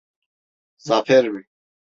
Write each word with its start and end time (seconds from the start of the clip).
Zafer 0.79 1.29
mi? 1.29 1.47